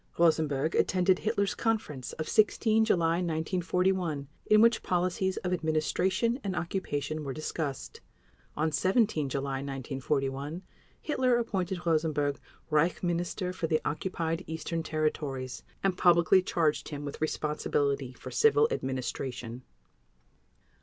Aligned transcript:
Rosenberg 0.17 0.73
attended 0.73 1.19
Hitler's 1.19 1.53
conference 1.53 2.13
of 2.13 2.27
16 2.27 2.85
July 2.85 3.17
1941, 3.17 4.27
in 4.47 4.59
which 4.59 4.81
policies 4.81 5.37
of 5.37 5.53
administration 5.53 6.39
and 6.43 6.55
occupation 6.55 7.23
were 7.23 7.35
discussed. 7.35 8.01
On 8.57 8.71
17 8.71 9.29
July 9.29 9.57
1941 9.57 10.63
Hitler 10.99 11.37
appointed 11.37 11.85
Rosenberg 11.85 12.39
Reich 12.71 13.03
Minister 13.03 13.53
for 13.53 13.67
the 13.67 13.79
Occupied 13.85 14.43
Eastern 14.47 14.81
Territories, 14.81 15.61
and 15.83 15.95
publicly 15.95 16.41
charged 16.41 16.89
him 16.89 17.05
with 17.05 17.21
responsibility 17.21 18.11
for 18.13 18.31
civil 18.31 18.67
administration. 18.71 19.61